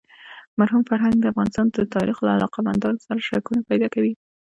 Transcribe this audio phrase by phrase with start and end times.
[0.59, 4.13] مرحوم فرهنګ د افغانستان د تاریخ له علاقه مندانو سره شکونه پیدا کوي.